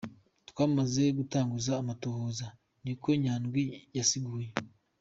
Twamaze 0.49 1.03
gutanguza 1.17 1.71
amatohoza», 1.81 2.45
nikwo 2.83 3.09
Nyandwi 3.23 3.63
yasiguye. 3.97 4.47